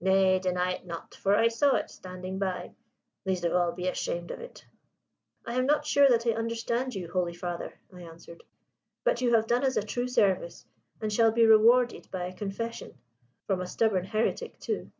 [0.00, 2.72] Nay, deny it not: for I saw it, standing by.
[3.24, 4.66] Least of all be ashamed of it."
[5.46, 8.42] "I am not sure that I understand you, holy father," I answered.
[9.04, 10.66] "But you have done us a true service,
[11.00, 12.98] and shall be rewarded by a confession
[13.46, 14.90] from a stubborn heretic, too."